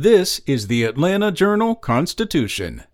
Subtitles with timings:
[0.00, 2.84] This is the Atlanta Journal Constitution.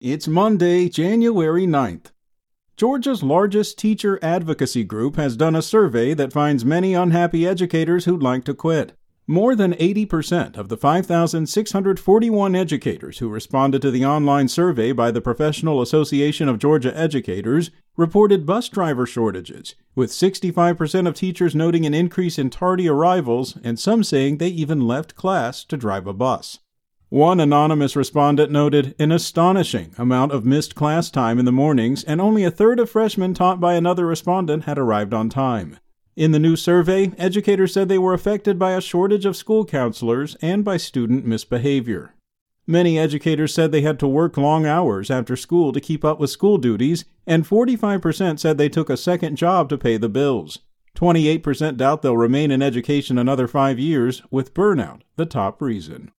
[0.00, 2.06] It's Monday, January 9th.
[2.74, 8.22] Georgia's largest teacher advocacy group has done a survey that finds many unhappy educators who'd
[8.22, 8.96] like to quit.
[9.26, 15.22] More than 80% of the 5,641 educators who responded to the online survey by the
[15.22, 21.94] Professional Association of Georgia Educators reported bus driver shortages, with 65% of teachers noting an
[21.94, 26.58] increase in tardy arrivals and some saying they even left class to drive a bus.
[27.08, 32.20] One anonymous respondent noted an astonishing amount of missed class time in the mornings, and
[32.20, 35.78] only a third of freshmen taught by another respondent had arrived on time.
[36.16, 40.36] In the new survey, educators said they were affected by a shortage of school counselors
[40.40, 42.14] and by student misbehavior.
[42.66, 46.30] Many educators said they had to work long hours after school to keep up with
[46.30, 50.60] school duties, and 45% said they took a second job to pay the bills.
[50.96, 56.12] 28% doubt they'll remain in education another five years, with burnout the top reason.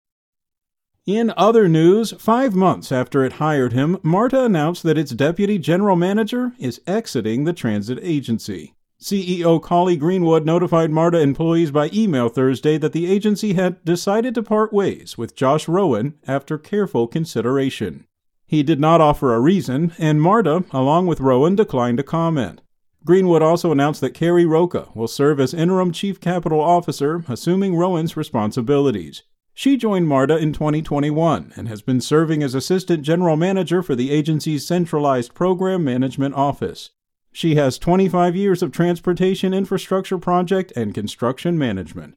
[1.07, 5.95] In other news, five months after it hired him, MARTA announced that its deputy general
[5.95, 8.74] manager is exiting the transit agency.
[8.99, 14.43] CEO Collie Greenwood notified MARTA employees by email Thursday that the agency had decided to
[14.43, 18.05] part ways with Josh Rowan after careful consideration.
[18.47, 22.61] He did not offer a reason, and MARTA, along with Rowan, declined to comment.
[23.03, 28.15] Greenwood also announced that Carrie Roca will serve as interim chief capital officer, assuming Rowan's
[28.15, 29.23] responsibilities.
[29.53, 34.11] She joined MARTA in 2021 and has been serving as assistant general manager for the
[34.11, 36.91] agency's centralized program management office.
[37.35, 42.15] She has 25 years of transportation infrastructure project and construction management.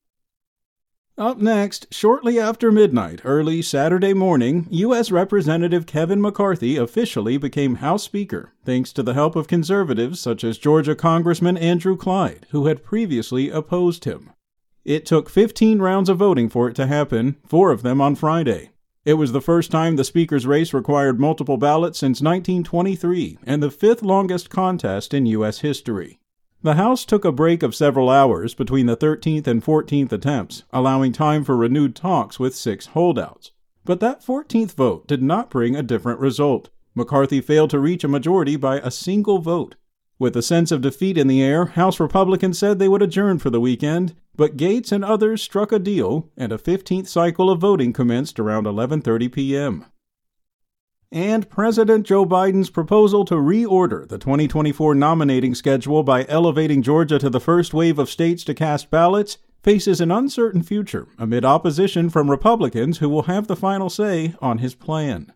[1.19, 5.11] Up next, shortly after midnight, early Saturday morning, U.S.
[5.11, 10.57] Representative Kevin McCarthy officially became House Speaker, thanks to the help of conservatives such as
[10.57, 14.31] Georgia Congressman Andrew Clyde, who had previously opposed him.
[14.85, 18.71] It took 15 rounds of voting for it to happen, four of them on Friday.
[19.09, 23.71] It was the first time the Speaker's race required multiple ballots since 1923 and the
[23.71, 25.61] fifth longest contest in U.S.
[25.61, 26.21] history.
[26.63, 31.13] The House took a break of several hours between the 13th and 14th attempts, allowing
[31.13, 33.53] time for renewed talks with six holdouts.
[33.83, 36.69] But that 14th vote did not bring a different result.
[36.95, 39.77] McCarthy failed to reach a majority by a single vote.
[40.19, 43.49] With a sense of defeat in the air, House Republicans said they would adjourn for
[43.49, 47.93] the weekend, but Gaetz and others struck a deal, and a 15th cycle of voting
[47.93, 49.85] commenced around 11:30 p.m.
[51.11, 57.29] And President Joe Biden's proposal to reorder the 2024 nominating schedule by elevating Georgia to
[57.29, 62.31] the first wave of states to cast ballots faces an uncertain future amid opposition from
[62.31, 65.33] Republicans who will have the final say on his plan.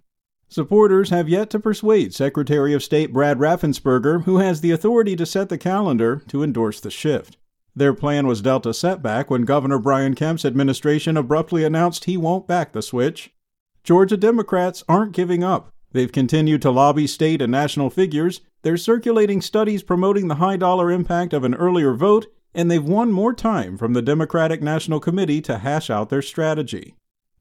[0.49, 5.27] Supporters have yet to persuade Secretary of State Brad Raffensperger, who has the authority to
[5.27, 7.37] set the calendar, to endorse the shift.
[7.75, 12.47] Their plan was dealt a setback when Governor Brian Kemp's administration abruptly announced he won't
[12.47, 13.33] back the switch.
[13.83, 15.73] Georgia Democrats aren't giving up.
[15.93, 20.91] They've continued to lobby state and national figures, they're circulating studies promoting the high dollar
[20.91, 25.41] impact of an earlier vote, and they've won more time from the Democratic National Committee
[25.43, 26.95] to hash out their strategy.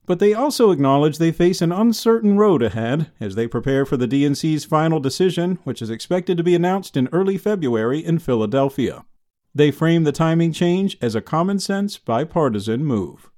[0.07, 4.07] But they also acknowledge they face an uncertain road ahead as they prepare for the
[4.07, 9.05] DNC's final decision, which is expected to be announced in early February in Philadelphia.
[9.53, 13.29] They frame the timing change as a common sense bipartisan move.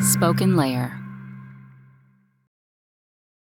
[0.00, 1.05] SpokenLayer